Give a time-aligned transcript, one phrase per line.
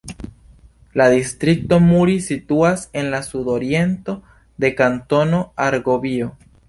[1.01, 4.17] La distrikto Muri situas en la sudoriento
[4.65, 6.33] de Kantono Argovio.